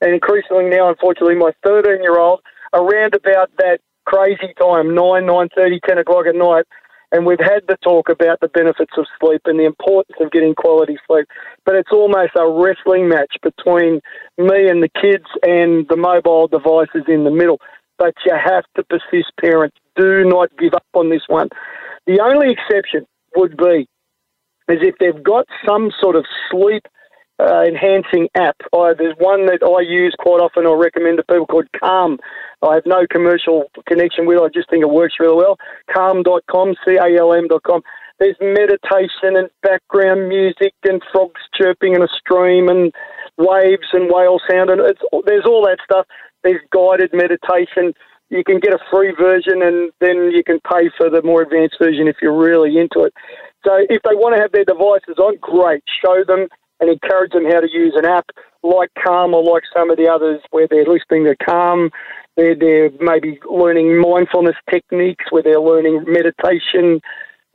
and 0.01 0.13
increasingly 0.13 0.65
now, 0.65 0.89
unfortunately, 0.89 1.36
my 1.36 1.51
13 1.63 2.01
year 2.01 2.19
old 2.19 2.41
around 2.74 3.15
about 3.15 3.50
that 3.58 3.79
crazy 4.05 4.53
time, 4.60 4.93
9, 4.93 5.24
9.30, 5.24 5.79
10 5.88 5.98
o'clock 6.00 6.25
at 6.27 6.36
night, 6.36 6.65
and 7.12 7.25
we've 7.25 7.39
had 7.39 7.63
the 7.68 7.78
talk 7.84 8.10
about 8.10 8.39
the 8.39 8.48
benefits 8.50 8.94
of 8.98 9.06
sleep 9.20 9.42
and 9.46 9.60
the 9.60 9.66
importance 9.66 10.18
of 10.22 10.32
getting 10.32 10.54
quality 10.54 10.98
sleep. 11.08 11.28
But 11.66 11.75
it's 11.75 11.92
almost 11.92 12.32
a 12.36 12.48
wrestling 12.50 13.10
match 13.10 13.36
between 13.42 14.01
me 14.38 14.70
and 14.70 14.84
the 14.84 14.89
kids 14.89 15.25
and 15.44 15.88
the 15.88 15.98
mobile 15.98 16.48
devices 16.48 17.04
in 17.08 17.24
the 17.24 17.32
middle. 17.32 17.60
But 17.98 18.13
you 18.25 18.34
have 18.34 18.63
to 18.75 18.84
persist, 18.84 19.32
parents. 19.42 19.78
Do 19.96 20.24
not 20.24 20.50
give 20.58 20.74
up 20.74 20.86
on 20.94 21.10
this 21.10 21.24
one. 21.28 21.50
The 22.06 22.22
only 22.22 22.54
exception 22.54 23.06
would 23.36 23.58
be 23.58 23.88
is 24.70 24.80
if 24.82 24.96
they've 25.00 25.24
got 25.24 25.46
some 25.68 25.92
sort 26.00 26.16
of 26.16 26.25
sleep 26.51 26.84
uh, 27.39 27.63
enhancing 27.63 28.27
app. 28.36 28.58
I, 28.74 28.93
there's 28.98 29.15
one 29.17 29.46
that 29.48 29.63
I 29.63 29.81
use 29.81 30.15
quite 30.19 30.43
often. 30.43 30.67
I 30.67 30.74
recommend 30.74 31.17
to 31.17 31.24
people 31.24 31.48
called 31.48 31.67
Calm. 31.79 32.19
I 32.62 32.75
have 32.75 32.86
no 32.86 33.08
commercial 33.10 33.72
connection 33.88 34.25
with 34.25 34.38
it. 34.38 34.43
I 34.43 34.50
just 34.53 34.69
think 34.69 34.84
it 34.84 34.89
works 34.89 35.15
really 35.19 35.38
well. 35.38 35.58
Calm.com, 35.93 36.75
C-A-L-M.com. 36.86 37.81
There's 38.19 38.36
meditation 38.41 39.39
and 39.39 39.50
background 39.63 40.27
music 40.27 40.74
and 40.84 41.01
frogs 41.12 41.39
chirping 41.55 41.96
in 41.96 42.03
a 42.03 42.08
stream 42.19 42.67
and 42.67 42.91
waves 43.38 43.88
and 43.93 44.12
whale 44.12 44.39
sound 44.51 44.69
and 44.69 44.81
it's, 44.81 45.00
there's 45.25 45.46
all 45.46 45.63
that 45.63 45.79
stuff. 45.81 46.05
There's 46.43 46.60
guided 46.72 47.12
meditation. 47.13 47.93
You 48.27 48.43
can 48.43 48.60
get 48.60 48.74
a 48.74 48.79
free 48.91 49.15
version 49.17 49.63
and 49.63 49.91
then 50.01 50.31
you 50.36 50.43
can 50.43 50.60
pay 50.69 50.91
for 50.98 51.10
the 51.10 51.24
more 51.24 51.41
advanced 51.41 51.77
version 51.81 52.10
if 52.10 52.17
you're 52.22 52.38
really 52.38 52.77
into 52.77 53.08
it. 53.08 53.13
So 53.65 53.72
if 53.89 54.01
they 54.03 54.15
want 54.15 54.36
to 54.36 54.41
have 54.41 54.51
their 54.51 54.65
devices 54.65 55.17
on, 55.17 55.38
great. 55.39 55.84
Show 56.03 56.24
them 56.27 56.48
and 56.79 56.89
encourage 56.89 57.31
them 57.31 57.45
how 57.45 57.59
to 57.59 57.69
use 57.71 57.93
an 57.95 58.05
app 58.05 58.27
like 58.63 58.89
Calm 59.03 59.33
or 59.33 59.43
like 59.43 59.63
some 59.74 59.89
of 59.89 59.98
the 59.98 60.09
others 60.09 60.41
where 60.51 60.67
they're 60.67 60.86
listening 60.86 61.25
to 61.25 61.36
Calm. 61.36 61.89
They're, 62.38 62.55
they're 62.55 62.91
maybe 63.00 63.39
learning 63.50 64.00
mindfulness 64.00 64.55
techniques 64.69 65.25
where 65.29 65.43
they're 65.43 65.59
learning 65.59 66.05
meditation 66.07 67.01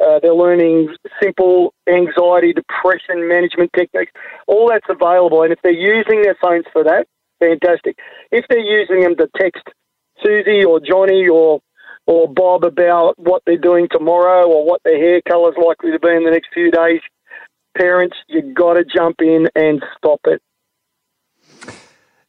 Uh, 0.04 0.18
they're 0.20 0.34
learning 0.34 0.88
simple 1.22 1.72
anxiety, 1.88 2.52
depression 2.52 3.28
management 3.28 3.70
techniques. 3.72 4.12
All 4.48 4.68
that's 4.68 4.86
available. 4.88 5.42
And 5.44 5.52
if 5.52 5.60
they're 5.62 5.72
using 5.94 6.20
their 6.22 6.36
phones 6.42 6.66
for 6.72 6.82
that, 6.84 7.06
fantastic. 7.38 7.96
If 8.32 8.44
they're 8.48 8.58
using 8.58 9.00
them 9.02 9.14
to 9.16 9.28
text 9.38 9.62
Susie 10.22 10.64
or 10.64 10.80
Johnny 10.80 11.28
or 11.28 11.60
or 12.06 12.28
Bob 12.28 12.64
about 12.64 13.14
what 13.18 13.42
they're 13.46 13.56
doing 13.56 13.88
tomorrow 13.90 14.46
or 14.46 14.66
what 14.66 14.82
their 14.84 14.98
hair 14.98 15.22
colour's 15.26 15.54
likely 15.56 15.92
to 15.92 15.98
be 15.98 16.08
in 16.08 16.24
the 16.24 16.30
next 16.30 16.48
few 16.52 16.70
days, 16.70 17.00
parents, 17.76 18.16
you've 18.28 18.54
got 18.54 18.74
to 18.74 18.84
jump 18.84 19.16
in 19.20 19.48
and 19.54 19.82
stop 19.96 20.20
it. 20.26 20.42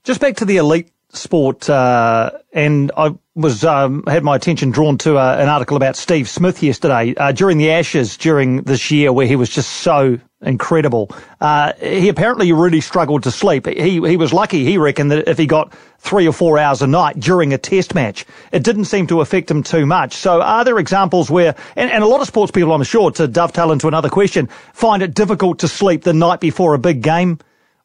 Just 0.03 0.21
back 0.21 0.37
to 0.37 0.45
the 0.45 0.57
elite 0.57 0.91
sport, 1.09 1.69
uh, 1.69 2.31
and 2.53 2.91
I 2.95 3.15
was 3.33 3.63
um, 3.63 4.03
had 4.07 4.23
my 4.23 4.35
attention 4.35 4.71
drawn 4.71 4.97
to 4.99 5.17
uh, 5.17 5.37
an 5.39 5.49
article 5.49 5.77
about 5.77 5.95
Steve 5.95 6.29
Smith 6.29 6.61
yesterday 6.61 7.15
uh, 7.15 7.31
during 7.31 7.57
the 7.57 7.71
Ashes 7.71 8.17
during 8.17 8.63
this 8.63 8.91
year, 8.91 9.11
where 9.11 9.25
he 9.25 9.35
was 9.35 9.49
just 9.49 9.71
so 9.71 10.19
incredible. 10.45 11.09
Uh, 11.41 11.73
he 11.81 12.09
apparently 12.09 12.51
really 12.53 12.81
struggled 12.81 13.23
to 13.23 13.31
sleep. 13.31 13.65
He 13.67 13.99
he 13.99 14.17
was 14.17 14.33
lucky, 14.33 14.63
he 14.63 14.77
reckoned, 14.77 15.11
that 15.11 15.27
if 15.27 15.37
he 15.37 15.45
got 15.45 15.73
three 15.99 16.27
or 16.27 16.33
four 16.33 16.57
hours 16.57 16.81
a 16.81 16.87
night 16.87 17.19
during 17.19 17.53
a 17.53 17.57
Test 17.57 17.95
match, 17.95 18.25
it 18.51 18.63
didn't 18.63 18.85
seem 18.85 19.07
to 19.07 19.21
affect 19.21 19.49
him 19.49 19.63
too 19.63 19.85
much. 19.85 20.13
So, 20.13 20.41
are 20.41 20.63
there 20.63 20.77
examples 20.77 21.29
where, 21.31 21.55
and, 21.75 21.91
and 21.91 22.03
a 22.03 22.07
lot 22.07 22.21
of 22.21 22.27
sports 22.27 22.51
people, 22.51 22.73
I'm 22.73 22.83
sure, 22.83 23.11
to 23.11 23.27
dovetail 23.27 23.71
into 23.71 23.87
another 23.87 24.09
question, 24.09 24.47
find 24.73 25.01
it 25.01 25.13
difficult 25.15 25.59
to 25.59 25.67
sleep 25.67 26.03
the 26.03 26.13
night 26.13 26.39
before 26.39 26.73
a 26.75 26.79
big 26.79 27.01
game, 27.01 27.39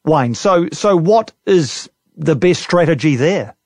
Wayne? 0.05 0.35
So, 0.35 0.69
so 0.73 0.97
what 0.97 1.33
is 1.47 1.88
the 2.17 2.37
best 2.37 2.62
strategy 2.62 3.17
there? 3.17 3.57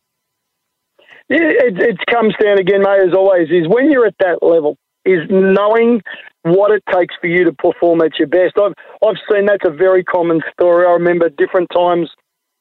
Yeah, 1.28 1.38
it, 1.40 1.78
it 1.80 1.98
comes 2.10 2.34
down 2.40 2.58
again, 2.58 2.82
mate, 2.82 3.08
as 3.08 3.14
always, 3.14 3.48
is 3.50 3.66
when 3.66 3.90
you're 3.90 4.06
at 4.06 4.14
that 4.20 4.38
level, 4.42 4.76
is 5.04 5.20
knowing 5.30 6.02
what 6.44 6.70
it 6.70 6.84
takes 6.92 7.14
for 7.20 7.26
you 7.26 7.44
to 7.44 7.52
perform 7.52 8.02
at 8.02 8.18
your 8.18 8.28
best. 8.28 8.54
I've, 8.60 8.74
I've 9.02 9.16
seen 9.30 9.46
that's 9.46 9.66
a 9.66 9.70
very 9.70 10.04
common 10.04 10.40
story. 10.52 10.86
I 10.86 10.92
remember 10.92 11.30
different 11.30 11.70
times 11.74 12.10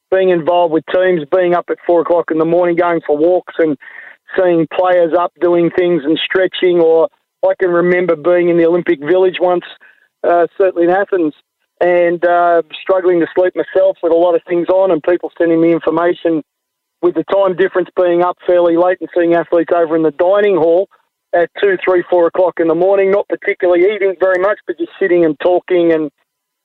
being 0.10 0.30
involved 0.30 0.74
with 0.74 0.86
teams, 0.94 1.22
being 1.36 1.54
up 1.54 1.66
at 1.70 1.78
four 1.86 2.02
o'clock 2.02 2.32
in 2.32 2.38
the 2.38 2.46
morning, 2.46 2.78
going 2.78 3.02
for 3.06 3.18
walks 3.18 3.56
and 3.58 3.78
seeing 4.40 4.68
players 4.74 5.12
up 5.18 5.34
doing 5.42 5.70
things 5.78 6.04
and 6.06 6.18
stretching. 6.24 6.80
Or 6.80 7.10
I 7.46 7.54
can 7.60 7.72
remember 7.72 8.16
being 8.16 8.48
in 8.48 8.58
the 8.58 8.66
Olympic 8.66 9.00
Village 9.00 9.38
once, 9.42 9.66
uh, 10.24 10.48
certainly 10.58 10.86
in 10.86 10.90
Athens, 10.90 11.34
and 11.82 12.24
uh, 12.24 12.62
struggling 12.82 13.20
to 13.20 13.28
sleep 13.36 13.54
myself 13.54 13.98
with 14.02 14.14
a 14.14 14.16
lot 14.16 14.36
of 14.36 14.42
things 14.48 14.70
on 14.70 14.92
and 14.92 15.04
people 15.04 15.30
sending 15.38 15.60
me 15.60 15.74
information 15.74 16.42
with 17.02 17.16
the 17.16 17.26
time 17.26 17.58
difference 17.58 17.90
being 17.98 18.22
up 18.22 18.38
fairly 18.48 18.78
late 18.78 19.00
and 19.02 19.10
seeing 19.14 19.34
athletes 19.34 19.74
over 19.76 19.94
in 19.94 20.04
the 20.04 20.12
dining 20.12 20.56
hall 20.56 20.88
at 21.34 21.50
two, 21.62 21.78
three, 21.84 22.04
four 22.10 22.28
o'clock 22.28 22.60
in 22.60 22.68
the 22.68 22.76
morning, 22.76 23.12
not 23.12 23.28
particularly 23.28 23.84
eating 23.94 24.16
very 24.20 24.40
much, 24.40 24.60
but 24.68 24.78
just 24.78 24.92
sitting 25.00 25.26
and 25.26 25.40
talking 25.40 25.92
and 25.92 26.12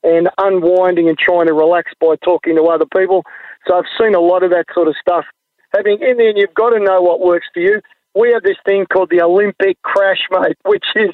and 0.04 0.28
unwinding 0.38 1.08
and 1.08 1.18
trying 1.18 1.46
to 1.48 1.52
relax 1.52 1.90
by 2.00 2.14
talking 2.25 2.54
to 2.54 2.62
other 2.64 2.87
people. 2.96 3.25
So 3.66 3.76
I've 3.76 3.84
seen 4.00 4.14
a 4.14 4.20
lot 4.20 4.44
of 4.44 4.50
that 4.50 4.66
sort 4.72 4.87
of 4.87 4.94
stuff 5.00 5.25
having 5.75 5.98
in 6.00 6.16
there, 6.16 6.37
you've 6.37 6.54
got 6.54 6.70
to 6.70 6.80
know 6.80 7.00
what 7.00 7.20
works 7.20 7.46
for 7.52 7.60
you. 7.60 7.80
We 8.14 8.32
have 8.32 8.42
this 8.42 8.56
thing 8.64 8.87
called 8.87 9.10
the 9.10 9.22
Olympic 9.22 9.80
crash, 9.82 10.26
mate, 10.30 10.56
which 10.64 10.84
is 10.96 11.10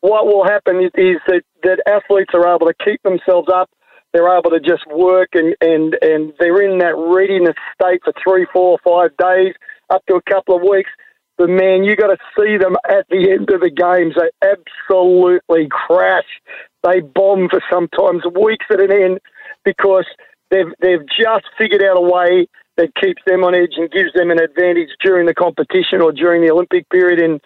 what 0.00 0.26
will 0.26 0.44
happen 0.44 0.76
is, 0.76 0.90
is 0.94 1.16
that, 1.26 1.42
that 1.62 1.80
athletes 1.86 2.34
are 2.34 2.54
able 2.54 2.66
to 2.66 2.74
keep 2.84 3.02
themselves 3.02 3.48
up. 3.52 3.70
They're 4.12 4.36
able 4.36 4.50
to 4.50 4.60
just 4.60 4.86
work 4.86 5.30
and, 5.32 5.56
and, 5.60 5.96
and 6.00 6.32
they're 6.38 6.62
in 6.62 6.78
that 6.78 6.94
readiness 6.96 7.56
state 7.74 8.00
for 8.04 8.12
three, 8.22 8.46
four, 8.52 8.78
five 8.84 9.16
days, 9.16 9.54
up 9.90 10.04
to 10.06 10.14
a 10.14 10.22
couple 10.22 10.54
of 10.54 10.62
weeks. 10.62 10.90
But 11.36 11.50
man, 11.50 11.84
you 11.84 11.96
got 11.96 12.08
to 12.08 12.18
see 12.38 12.56
them 12.56 12.76
at 12.88 13.06
the 13.10 13.30
end 13.30 13.50
of 13.50 13.60
the 13.60 13.70
games. 13.70 14.14
They 14.14 14.30
absolutely 14.46 15.68
crash. 15.70 16.40
They 16.84 17.00
bomb 17.00 17.48
for 17.48 17.60
sometimes 17.72 18.22
weeks 18.40 18.66
at 18.70 18.80
an 18.80 18.92
end 18.92 19.18
because 19.64 20.06
they've 20.50 20.72
they've 20.80 21.06
just 21.06 21.46
figured 21.58 21.82
out 21.82 21.96
a 21.96 22.00
way 22.00 22.46
that 22.76 22.94
keeps 22.96 23.22
them 23.26 23.44
on 23.44 23.54
edge 23.54 23.74
and 23.76 23.90
gives 23.90 24.12
them 24.14 24.30
an 24.30 24.40
advantage 24.40 24.90
during 25.02 25.26
the 25.26 25.34
competition 25.34 26.00
or 26.02 26.12
during 26.12 26.42
the 26.42 26.50
Olympic 26.50 26.88
period 26.90 27.20
in 27.20 27.40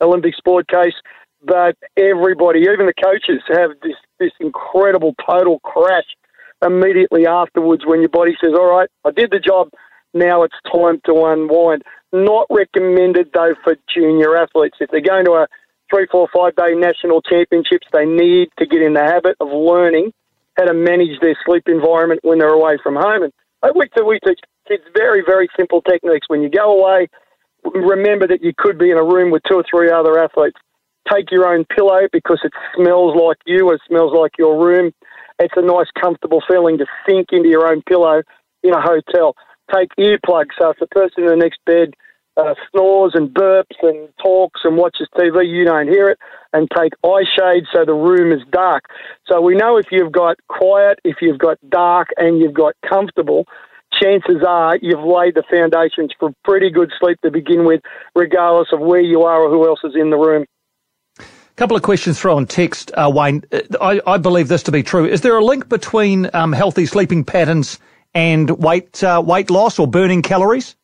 Olympic 0.00 0.34
sport 0.34 0.68
case 0.68 0.94
but 1.44 1.76
everybody, 1.96 2.60
even 2.60 2.86
the 2.86 2.94
coaches, 2.94 3.42
have 3.48 3.70
this, 3.82 3.96
this 4.18 4.32
incredible 4.40 5.14
total 5.28 5.60
crash 5.60 6.06
immediately 6.64 7.26
afterwards 7.26 7.84
when 7.84 8.00
your 8.00 8.08
body 8.08 8.34
says, 8.42 8.52
All 8.54 8.70
right, 8.70 8.88
I 9.04 9.10
did 9.10 9.30
the 9.30 9.38
job, 9.38 9.68
now 10.14 10.42
it's 10.42 10.54
time 10.72 11.00
to 11.06 11.24
unwind. 11.26 11.82
Not 12.14 12.46
recommended 12.48 13.30
though 13.34 13.54
for 13.64 13.76
junior 13.92 14.36
athletes. 14.36 14.76
If 14.80 14.90
they're 14.90 15.00
going 15.00 15.24
to 15.24 15.32
a 15.32 15.46
three, 15.90 16.06
four, 16.10 16.28
five 16.32 16.54
day 16.54 16.74
national 16.74 17.22
championships, 17.22 17.86
they 17.92 18.06
need 18.06 18.50
to 18.58 18.66
get 18.66 18.82
in 18.82 18.94
the 18.94 19.02
habit 19.02 19.36
of 19.40 19.48
learning 19.48 20.12
how 20.56 20.66
to 20.66 20.74
manage 20.74 21.18
their 21.20 21.36
sleep 21.44 21.64
environment 21.66 22.20
when 22.22 22.38
they're 22.38 22.54
away 22.54 22.78
from 22.82 22.94
home. 22.94 23.24
And 23.24 23.32
we, 23.74 23.88
to 23.96 24.04
we 24.04 24.20
teach 24.24 24.38
kids 24.68 24.84
very, 24.94 25.22
very 25.26 25.48
simple 25.58 25.82
techniques. 25.82 26.28
When 26.28 26.42
you 26.42 26.48
go 26.48 26.78
away, 26.80 27.08
remember 27.64 28.28
that 28.28 28.42
you 28.42 28.52
could 28.56 28.78
be 28.78 28.92
in 28.92 28.96
a 28.96 29.02
room 29.02 29.32
with 29.32 29.42
two 29.48 29.56
or 29.56 29.64
three 29.68 29.90
other 29.90 30.22
athletes 30.22 30.58
take 31.12 31.30
your 31.30 31.46
own 31.46 31.64
pillow 31.64 32.08
because 32.12 32.40
it 32.44 32.52
smells 32.74 33.14
like 33.16 33.38
you, 33.46 33.70
it 33.72 33.80
smells 33.86 34.12
like 34.14 34.32
your 34.38 34.64
room. 34.64 34.92
It's 35.38 35.54
a 35.56 35.62
nice, 35.62 35.88
comfortable 36.00 36.42
feeling 36.48 36.78
to 36.78 36.86
sink 37.06 37.28
into 37.32 37.48
your 37.48 37.70
own 37.70 37.82
pillow 37.82 38.22
in 38.62 38.72
a 38.72 38.80
hotel. 38.80 39.34
Take 39.72 39.90
earplugs 39.98 40.50
so 40.58 40.70
if 40.70 40.78
the 40.78 40.86
person 40.86 41.24
in 41.24 41.30
the 41.30 41.36
next 41.36 41.58
bed 41.64 41.94
uh, 42.36 42.54
snores 42.70 43.12
and 43.14 43.28
burps 43.28 43.76
and 43.82 44.08
talks 44.22 44.62
and 44.64 44.76
watches 44.76 45.08
TV, 45.16 45.48
you 45.48 45.64
don't 45.64 45.88
hear 45.88 46.08
it. 46.08 46.18
And 46.52 46.68
take 46.76 46.92
eye 47.04 47.24
shades 47.36 47.66
so 47.72 47.84
the 47.84 47.94
room 47.94 48.32
is 48.32 48.44
dark. 48.50 48.84
So 49.26 49.40
we 49.40 49.54
know 49.54 49.76
if 49.76 49.86
you've 49.90 50.12
got 50.12 50.36
quiet, 50.48 50.98
if 51.04 51.16
you've 51.20 51.38
got 51.38 51.58
dark, 51.68 52.08
and 52.16 52.40
you've 52.40 52.54
got 52.54 52.74
comfortable, 52.88 53.44
chances 54.00 54.42
are 54.46 54.76
you've 54.82 55.04
laid 55.04 55.34
the 55.34 55.44
foundations 55.50 56.12
for 56.18 56.32
pretty 56.44 56.70
good 56.70 56.92
sleep 57.00 57.18
to 57.22 57.30
begin 57.30 57.64
with, 57.64 57.80
regardless 58.14 58.68
of 58.72 58.80
where 58.80 59.00
you 59.00 59.22
are 59.22 59.42
or 59.42 59.50
who 59.50 59.66
else 59.66 59.80
is 59.84 59.94
in 59.94 60.10
the 60.10 60.16
room 60.16 60.44
A 61.18 61.24
couple 61.56 61.76
of 61.76 61.82
questions 61.82 62.20
thrown 62.20 62.46
text, 62.46 62.90
uh, 62.94 63.10
Wayne. 63.12 63.44
Uh, 63.52 63.60
I, 63.80 64.00
I, 64.06 64.18
believe 64.18 64.48
this 64.48 64.62
to 64.64 64.72
be 64.72 64.82
true. 64.82 65.06
Is 65.06 65.20
there 65.20 65.36
a 65.36 65.44
link 65.44 65.68
between 65.68 66.30
um, 66.34 66.52
healthy 66.52 66.86
sleeping 66.86 67.24
patterns 67.24 67.78
and 68.14 68.50
weight 68.50 69.02
uh, 69.02 69.22
weight 69.24 69.50
loss 69.50 69.78
or 69.78 69.86
burning 69.86 70.22
calories? 70.22 70.76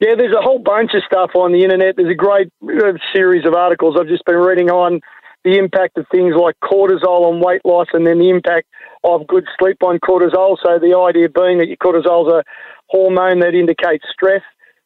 Yeah, 0.00 0.14
there's 0.16 0.34
a 0.34 0.42
whole 0.42 0.60
bunch 0.60 0.92
of 0.94 1.02
stuff 1.04 1.30
on 1.34 1.52
the 1.52 1.64
internet. 1.64 1.96
There's 1.96 2.12
a 2.12 2.14
great 2.14 2.48
uh, 2.62 2.92
series 3.12 3.44
of 3.44 3.54
articles 3.54 3.96
I've 3.98 4.06
just 4.06 4.24
been 4.24 4.36
reading 4.36 4.70
on 4.70 5.00
the 5.44 5.58
impact 5.58 5.98
of 5.98 6.06
things 6.10 6.34
like 6.34 6.54
cortisol 6.62 7.26
on 7.26 7.40
weight 7.40 7.62
loss 7.64 7.88
and 7.92 8.06
then 8.06 8.18
the 8.18 8.30
impact 8.30 8.66
of 9.04 9.26
good 9.26 9.44
sleep 9.58 9.82
on 9.82 9.98
cortisol. 9.98 10.56
So 10.62 10.78
the 10.78 10.96
idea 10.96 11.28
being 11.28 11.58
that 11.58 11.68
your 11.68 11.76
cortisol 11.78 12.26
is 12.26 12.32
a 12.32 12.42
hormone 12.88 13.40
that 13.40 13.54
indicates 13.54 14.04
stress, 14.12 14.42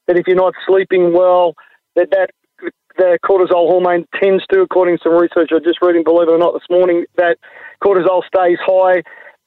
that 0.06 0.18
if 0.18 0.26
you're 0.26 0.36
not 0.36 0.54
sleeping 0.66 1.12
well, 1.12 1.54
that 1.96 2.08
that 2.10 2.30
the 2.96 3.18
cortisol 3.24 3.68
hormone 3.68 4.06
tends 4.22 4.44
to, 4.52 4.60
according 4.60 4.98
to 4.98 5.02
some 5.04 5.12
research 5.12 5.50
I 5.52 5.58
just 5.64 5.80
reading, 5.80 6.04
believe 6.04 6.28
it 6.28 6.32
or 6.32 6.38
not, 6.38 6.52
this 6.52 6.68
morning, 6.70 7.04
that 7.16 7.38
cortisol 7.82 8.22
stays 8.24 8.58
high. 8.64 9.02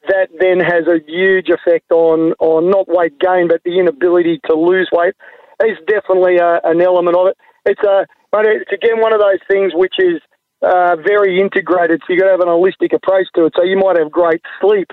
That 0.08 0.30
then 0.40 0.60
has 0.60 0.88
a 0.88 1.00
huge 1.08 1.50
effect 1.50 1.92
on, 1.92 2.34
on 2.40 2.70
not 2.70 2.88
weight 2.88 3.20
gain, 3.20 3.48
but 3.48 3.62
the 3.64 3.80
inability 3.80 4.40
to 4.46 4.56
lose 4.56 4.90
weight. 4.92 5.16
It's 5.62 5.80
definitely 5.88 6.38
a, 6.38 6.60
an 6.64 6.82
element 6.82 7.18
of 7.18 7.28
it. 7.28 7.38
It's 7.66 7.82
a, 7.82 8.06
but 8.32 8.46
it's 8.46 8.72
again 8.72 9.00
one 9.00 9.14
of 9.14 9.22
those 9.22 9.40
things 9.50 9.72
which 9.74 9.96
is 9.98 10.22
uh, 10.62 10.96
very 10.98 11.40
integrated. 11.40 12.02
So 12.02 12.14
you've 12.14 12.22
got 12.22 12.26
to 12.26 12.32
have 12.32 12.42
an 12.42 12.48
holistic 12.48 12.94
approach 12.94 13.28
to 13.36 13.46
it. 13.46 13.54
So 13.56 13.64
you 13.64 13.78
might 13.78 13.98
have 13.98 14.12
great 14.12 14.42
sleep 14.62 14.92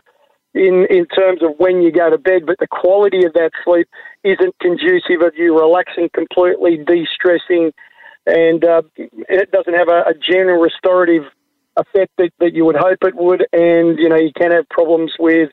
in 0.55 0.87
in 0.91 1.07
terms 1.07 1.43
of 1.43 1.57
when 1.59 1.83
you 1.83 1.91
go 1.91 2.11
to 2.11 2.19
bed, 2.19 2.47
but 2.47 2.57
the 2.59 2.69
quality 2.69 3.25
of 3.27 3.33
that 3.35 3.51
sleep 3.65 3.89
isn't 4.23 4.55
conducive 4.61 5.23
of 5.25 5.33
you 5.37 5.59
relaxing 5.59 6.09
completely, 6.15 6.79
de-stressing, 6.79 7.73
and 8.27 8.65
uh, 8.65 8.83
it 8.97 9.51
doesn't 9.51 9.75
have 9.75 9.89
a, 9.89 10.05
a 10.11 10.15
general 10.15 10.61
restorative 10.61 11.25
effect 11.77 12.13
that, 12.19 12.31
that 12.41 12.55
you 12.55 12.65
would 12.65 12.77
hope 12.77 12.99
it 13.03 13.15
would. 13.15 13.47
And 13.53 13.99
you 13.99 14.09
know, 14.09 14.17
you 14.17 14.33
can 14.37 14.53
have 14.53 14.69
problems 14.69 15.13
with 15.19 15.51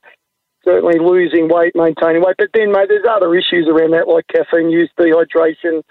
certainly 0.64 1.00
losing 1.00 1.48
weight, 1.50 1.74
maintaining 1.76 2.22
weight. 2.22 2.36
But 2.38 2.50
then, 2.54 2.72
mate, 2.72 2.90
there's 2.90 3.08
other 3.10 3.34
issues 3.36 3.68
around 3.68 3.92
that, 3.92 4.08
like 4.08 4.26
caffeine 4.28 4.70
use, 4.70 4.90
dehydration, 5.00 5.84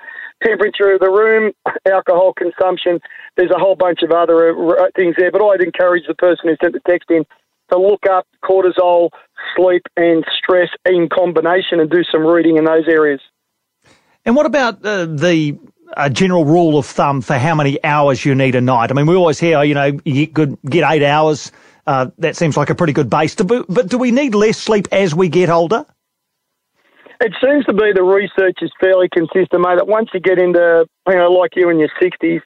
temperature 0.44 0.92
of 0.92 1.00
the 1.00 1.10
room, 1.10 1.52
alcohol 1.90 2.32
consumption. 2.32 3.00
There's 3.36 3.50
a 3.50 3.58
whole 3.58 3.76
bunch 3.76 4.00
of 4.02 4.12
other 4.12 4.50
uh, 4.50 4.86
things 4.96 5.14
there. 5.18 5.32
But 5.32 5.44
I'd 5.44 5.62
encourage 5.62 6.04
the 6.06 6.14
person 6.14 6.48
who 6.48 6.56
sent 6.62 6.74
the 6.74 6.80
text 6.88 7.10
in 7.10 7.24
to 7.70 7.78
look 7.78 8.04
up 8.10 8.26
cortisol, 8.42 9.10
sleep, 9.56 9.82
and 9.96 10.24
stress 10.38 10.68
in 10.86 11.08
combination 11.12 11.80
and 11.80 11.90
do 11.90 12.02
some 12.10 12.24
reading 12.24 12.56
in 12.56 12.64
those 12.64 12.88
areas. 12.88 13.20
And 14.24 14.36
what 14.36 14.46
about 14.46 14.84
uh, 14.84 15.06
the 15.06 15.58
a 15.96 16.10
general 16.10 16.44
rule 16.44 16.78
of 16.78 16.86
thumb 16.86 17.20
for 17.20 17.38
how 17.38 17.54
many 17.54 17.82
hours 17.84 18.24
you 18.24 18.34
need 18.34 18.54
a 18.54 18.60
night? 18.60 18.90
I 18.90 18.94
mean, 18.94 19.06
we 19.06 19.14
always 19.14 19.38
hear, 19.38 19.62
you 19.64 19.74
know, 19.74 19.98
you 20.04 20.26
get 20.26 20.34
good, 20.34 20.58
get 20.64 20.90
eight 20.90 21.02
hours. 21.02 21.52
Uh, 21.86 22.10
that 22.18 22.36
seems 22.36 22.56
like 22.56 22.68
a 22.68 22.74
pretty 22.74 22.92
good 22.92 23.08
base. 23.08 23.34
To, 23.36 23.44
but 23.44 23.88
do 23.88 23.96
we 23.96 24.10
need 24.10 24.34
less 24.34 24.58
sleep 24.58 24.88
as 24.92 25.14
we 25.14 25.28
get 25.28 25.48
older? 25.48 25.86
It 27.20 27.32
seems 27.42 27.64
to 27.64 27.72
be 27.72 27.92
the 27.94 28.02
research 28.02 28.58
is 28.62 28.70
fairly 28.78 29.08
consistent, 29.12 29.60
mate. 29.62 29.76
That 29.76 29.88
once 29.88 30.10
you 30.14 30.20
get 30.20 30.38
into, 30.38 30.86
you 31.08 31.14
know, 31.14 31.32
like 31.32 31.56
you 31.56 31.68
in 31.68 31.78
your 31.78 31.88
sixties, 32.00 32.42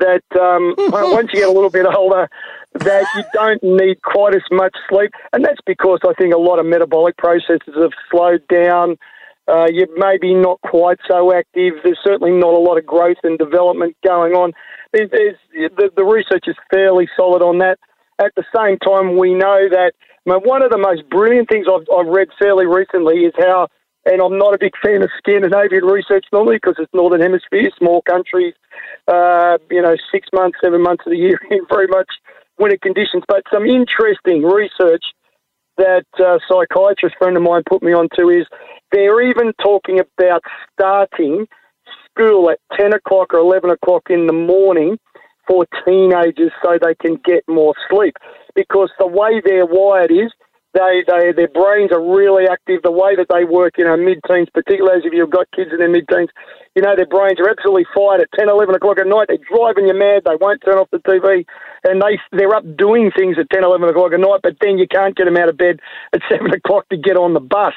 that 0.00 0.22
um, 0.40 0.74
once 1.12 1.30
you 1.32 1.40
get 1.40 1.48
a 1.48 1.52
little 1.52 1.70
bit 1.70 1.86
older, 1.86 2.28
that 2.74 3.06
you 3.16 3.22
don't 3.32 3.62
need 3.62 4.02
quite 4.02 4.34
as 4.34 4.42
much 4.50 4.74
sleep, 4.88 5.12
and 5.32 5.44
that's 5.44 5.60
because 5.66 6.00
I 6.02 6.14
think 6.14 6.34
a 6.34 6.38
lot 6.38 6.58
of 6.58 6.66
metabolic 6.66 7.16
processes 7.16 7.74
have 7.76 7.92
slowed 8.10 8.46
down. 8.48 8.96
Uh, 9.48 9.66
you're 9.72 9.88
maybe 9.96 10.34
not 10.34 10.60
quite 10.60 10.98
so 11.08 11.34
active. 11.34 11.74
There's 11.82 11.98
certainly 12.04 12.32
not 12.32 12.52
a 12.52 12.58
lot 12.58 12.76
of 12.76 12.84
growth 12.84 13.16
and 13.22 13.38
development 13.38 13.96
going 14.06 14.34
on. 14.34 14.52
There's, 14.92 15.10
there's, 15.10 15.36
the, 15.52 15.90
the 15.96 16.04
research 16.04 16.44
is 16.46 16.56
fairly 16.70 17.08
solid 17.16 17.42
on 17.42 17.58
that. 17.58 17.78
At 18.20 18.32
the 18.36 18.44
same 18.54 18.78
time, 18.78 19.16
we 19.16 19.32
know 19.32 19.68
that 19.70 19.92
I 20.26 20.30
mean, 20.30 20.40
one 20.44 20.62
of 20.62 20.70
the 20.70 20.78
most 20.78 21.08
brilliant 21.08 21.48
things 21.48 21.66
I've, 21.70 21.86
I've 21.94 22.06
read 22.06 22.28
fairly 22.38 22.66
recently 22.66 23.24
is 23.24 23.32
how, 23.38 23.68
and 24.04 24.20
I'm 24.20 24.36
not 24.36 24.54
a 24.54 24.58
big 24.58 24.72
fan 24.84 25.02
of 25.02 25.10
Scandinavian 25.16 25.84
research 25.84 26.26
normally 26.32 26.56
because 26.56 26.76
it's 26.78 26.92
Northern 26.92 27.20
Hemisphere, 27.20 27.70
small 27.78 28.02
countries, 28.02 28.54
uh, 29.06 29.56
you 29.70 29.80
know, 29.80 29.96
six 30.12 30.28
months, 30.32 30.58
seven 30.62 30.82
months 30.82 31.04
of 31.06 31.12
the 31.12 31.18
year 31.18 31.40
in 31.50 31.60
very 31.70 31.86
much 31.86 32.08
winter 32.58 32.76
conditions. 32.82 33.22
But 33.26 33.44
some 33.52 33.64
interesting 33.64 34.42
research 34.42 35.04
that 35.78 36.04
a 36.18 36.38
psychiatrist 36.48 37.16
friend 37.18 37.36
of 37.36 37.42
mine 37.42 37.62
put 37.68 37.82
me 37.82 37.92
onto 37.92 38.28
is 38.28 38.46
they're 38.92 39.22
even 39.22 39.52
talking 39.62 40.00
about 40.00 40.42
starting 40.72 41.46
school 42.10 42.50
at 42.50 42.58
10 42.78 42.94
o'clock 42.94 43.32
or 43.32 43.38
11 43.38 43.70
o'clock 43.70 44.02
in 44.10 44.26
the 44.26 44.32
morning 44.32 44.98
for 45.46 45.66
teenagers 45.86 46.52
so 46.62 46.78
they 46.80 46.94
can 46.94 47.16
get 47.24 47.42
more 47.48 47.74
sleep. 47.88 48.16
Because 48.54 48.90
the 48.98 49.06
way 49.06 49.40
they're 49.44 49.66
wired 49.66 50.10
is 50.10 50.32
they, 50.74 51.02
they 51.08 51.32
their 51.32 51.48
brains 51.48 51.92
are 51.92 52.02
really 52.02 52.44
active. 52.44 52.82
The 52.82 52.92
way 52.92 53.16
that 53.16 53.32
they 53.32 53.44
work 53.44 53.78
in 53.78 53.86
you 53.86 53.90
know, 53.90 53.96
mid 53.96 54.20
teens, 54.28 54.48
particularly 54.52 55.00
as 55.00 55.04
if 55.04 55.12
you've 55.12 55.30
got 55.30 55.48
kids 55.56 55.70
in 55.72 55.78
their 55.78 55.88
mid 55.88 56.06
teens, 56.08 56.28
you 56.76 56.82
know, 56.82 56.94
their 56.94 57.08
brains 57.08 57.40
are 57.40 57.48
absolutely 57.48 57.86
fired 57.90 58.20
at 58.20 58.30
10, 58.38 58.48
11 58.48 58.74
o'clock 58.74 59.00
at 59.00 59.06
night. 59.08 59.26
They're 59.26 59.48
driving 59.48 59.88
you 59.88 59.96
mad. 59.96 60.22
They 60.24 60.36
won't 60.38 60.62
turn 60.62 60.78
off 60.78 60.92
the 60.92 61.02
TV. 61.02 61.44
And 61.84 62.02
they, 62.02 62.20
they're 62.36 62.54
up 62.54 62.64
doing 62.76 63.10
things 63.16 63.36
at 63.40 63.50
10, 63.50 63.64
11 63.64 63.88
o'clock 63.88 64.12
at 64.12 64.20
night, 64.20 64.40
but 64.42 64.56
then 64.60 64.78
you 64.78 64.86
can't 64.86 65.16
get 65.16 65.24
them 65.24 65.36
out 65.36 65.48
of 65.48 65.56
bed 65.56 65.80
at 66.12 66.20
7 66.30 66.46
o'clock 66.52 66.88
to 66.90 66.96
get 66.96 67.16
on 67.16 67.34
the 67.34 67.40
bus. 67.40 67.74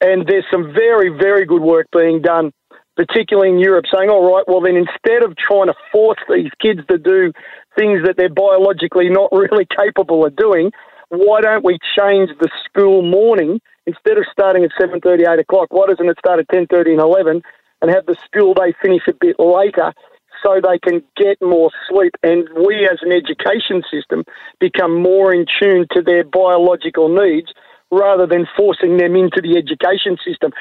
And 0.00 0.26
there's 0.26 0.46
some 0.52 0.72
very, 0.72 1.10
very 1.10 1.44
good 1.44 1.62
work 1.62 1.88
being 1.92 2.22
done, 2.22 2.52
particularly 2.96 3.50
in 3.50 3.58
Europe, 3.58 3.84
saying, 3.92 4.08
all 4.08 4.24
right, 4.32 4.44
well, 4.46 4.62
then 4.62 4.76
instead 4.76 5.24
of 5.26 5.36
trying 5.36 5.66
to 5.66 5.74
force 5.90 6.22
these 6.30 6.50
kids 6.62 6.80
to 6.88 6.98
do 6.98 7.32
things 7.76 8.00
that 8.06 8.16
they're 8.16 8.32
biologically 8.32 9.10
not 9.10 9.30
really 9.36 9.66
capable 9.66 10.24
of 10.24 10.36
doing, 10.36 10.70
why 11.10 11.40
don't 11.40 11.64
we 11.64 11.78
change 11.98 12.30
the 12.40 12.50
school 12.64 13.02
morning 13.02 13.60
instead 13.86 14.18
of 14.18 14.24
starting 14.30 14.64
at 14.64 14.70
7.30, 14.80 15.28
8 15.28 15.38
o'clock? 15.38 15.68
Why 15.70 15.86
doesn't 15.86 16.08
it 16.08 16.18
start 16.18 16.40
at 16.40 16.48
10.30 16.48 16.92
and 16.92 17.00
11 17.00 17.42
and 17.80 17.90
have 17.90 18.06
the 18.06 18.16
school 18.24 18.54
day 18.54 18.74
finish 18.82 19.02
a 19.08 19.14
bit 19.14 19.36
later 19.38 19.92
so 20.42 20.60
they 20.60 20.78
can 20.78 21.02
get 21.16 21.40
more 21.40 21.70
sleep 21.88 22.14
and 22.22 22.48
we 22.54 22.88
as 22.90 22.98
an 23.02 23.12
education 23.12 23.82
system 23.90 24.24
become 24.60 25.02
more 25.02 25.34
in 25.34 25.46
tune 25.60 25.86
to 25.92 26.02
their 26.02 26.24
biological 26.24 27.08
needs 27.08 27.52
rather 27.90 28.26
than 28.26 28.46
forcing 28.56 28.96
them 28.96 29.16
into 29.16 29.40
the 29.40 29.56
education 29.56 30.16
system. 30.24 30.52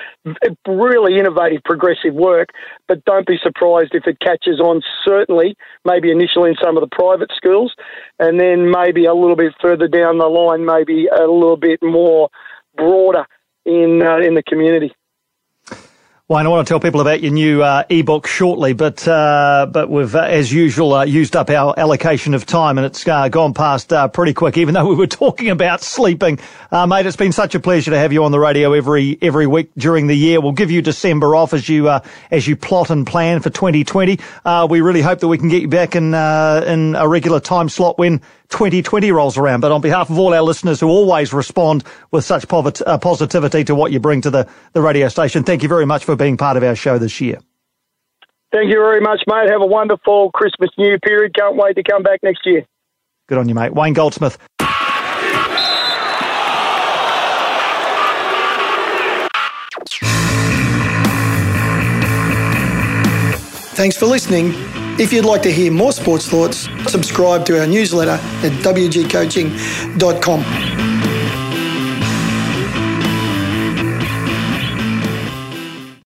Really 0.68 1.18
innovative, 1.18 1.62
progressive 1.64 2.14
work, 2.14 2.50
but 2.88 3.04
don't 3.06 3.28
be 3.28 3.38
surprised 3.42 3.94
if 3.94 4.08
it 4.08 4.20
catches 4.20 4.60
on, 4.60 4.82
certainly, 5.06 5.56
maybe 5.86 6.12
initially 6.12 6.52
in 6.52 6.56
some 6.64 6.78
of 6.78 6.82
the 6.82 6.96
private 6.96 7.32
schools, 7.36 7.74
and 8.20 8.40
then 8.40 8.72
maybe 8.72 9.06
a 9.06 9.14
little 9.14 9.36
bit 9.36 9.54
further 9.62 9.88
down 9.88 10.18
the 10.18 10.28
line, 10.28 10.66
maybe 10.66 11.08
a 11.08 11.22
little 11.22 11.58
bit 11.58 11.80
more 11.82 12.30
broader 12.76 13.26
in, 13.66 14.02
uh, 14.02 14.18
in 14.18 14.36
the 14.36 14.44
community. 14.44 14.94
Wayne, 16.30 16.46
I 16.46 16.50
want 16.50 16.68
to 16.68 16.70
tell 16.70 16.82
people 16.82 17.00
about 17.00 17.22
your 17.22 17.32
new 17.32 17.64
uh, 17.64 17.86
ebook 17.88 18.28
shortly, 18.28 18.74
but 18.74 19.08
uh, 19.08 19.66
but 19.72 19.90
we've, 19.90 20.14
uh, 20.14 20.24
as 20.24 20.52
usual, 20.52 20.94
uh, 20.94 21.06
used 21.06 21.38
up 21.38 21.50
our 21.50 21.74
allocation 21.80 22.34
of 22.34 22.46
time, 22.46 22.78
and 22.78 22.86
it's 22.86 23.08
uh, 23.08 23.30
gone 23.30 23.54
past 23.54 23.94
uh, 23.94 24.10
pretty 24.10 24.34
quick. 24.34 24.58
Even 24.58 24.74
though 24.74 24.90
we 24.90 24.96
were 24.96 25.08
talking 25.08 25.50
about 25.50 25.82
sleeping, 25.82 26.38
mate, 26.70 27.06
it's 27.06 27.16
been 27.16 27.32
such 27.32 27.56
a 27.56 27.62
pleasure 27.62 27.92
to 27.92 27.98
have 27.98 28.12
you 28.12 28.26
on 28.26 28.34
the 28.34 28.40
radio 28.42 28.74
every 28.74 29.18
every 29.22 29.48
week 29.48 29.72
during 29.78 30.08
the 30.08 30.18
year. 30.18 30.42
We'll 30.42 30.52
give 30.52 30.70
you 30.70 30.82
December 30.82 31.34
off 31.34 31.54
as 31.54 31.70
you 31.70 31.90
as 32.30 32.46
you 32.46 32.58
plot 32.58 32.90
and 32.90 33.08
plan 33.08 33.40
for 33.40 33.50
2020. 33.50 34.20
we 34.70 34.82
really 34.82 35.02
hope 35.02 35.20
that 35.22 35.30
we 35.30 35.38
can 35.38 35.48
get 35.48 35.62
you 35.62 35.70
back 35.70 35.96
in 35.96 36.14
in 36.14 36.96
a 36.98 37.08
regular 37.08 37.40
time 37.40 37.70
slot 37.70 37.98
when 37.98 38.22
2020 38.50 39.12
rolls 39.12 39.38
around. 39.38 39.62
But 39.62 39.72
on 39.72 39.82
behalf 39.82 40.10
of 40.10 40.18
all 40.18 40.34
our 40.34 40.42
listeners 40.42 40.80
who 40.80 40.88
always 40.88 41.34
respond 41.34 41.84
with 42.12 42.24
such 42.26 42.46
uh, 42.52 42.98
positivity 42.98 43.64
to 43.66 43.76
what 43.76 43.92
you 43.92 44.00
bring 44.00 44.22
to 44.22 44.30
the, 44.30 44.48
the 44.74 44.82
radio 44.82 45.08
station, 45.10 45.44
thank 45.44 45.64
you 45.64 45.70
very 45.70 45.86
much 45.86 46.06
for 46.06 46.16
being 46.16 46.38
part 46.38 46.58
of 46.58 46.64
our 46.64 46.76
show 46.76 46.98
this 46.98 47.20
year. 47.22 47.40
Thank 48.52 48.70
you 48.70 48.80
very 48.80 49.02
much, 49.02 49.22
mate. 49.28 49.50
Have 49.50 49.62
a 49.62 49.66
wonderful 49.66 50.32
Christmas 50.32 50.70
New 50.78 50.98
period. 51.00 51.36
Can't 51.36 51.58
wait 51.58 51.76
to 51.76 51.84
come 51.84 52.02
back 52.02 52.20
next 52.24 52.46
year. 52.46 52.66
Good 53.28 53.38
on 53.38 53.50
you, 53.50 53.56
mate. 53.56 53.74
Wayne 53.74 53.94
Goldsmith. 53.94 54.38
Thanks 63.76 63.96
for 63.96 64.08
listening. 64.08 64.56
If 65.00 65.14
you'd 65.14 65.26
like 65.26 65.44
to 65.44 65.52
hear 65.52 65.72
more 65.72 65.92
sports 65.92 66.28
thoughts, 66.28 66.68
subscribe 66.88 67.46
to 67.46 67.60
our 67.60 67.68
newsletter 67.68 68.12
at 68.12 68.52
wgcoaching.com. 68.64 70.87